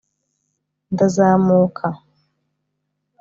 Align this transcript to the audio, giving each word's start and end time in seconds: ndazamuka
ndazamuka 0.93 1.89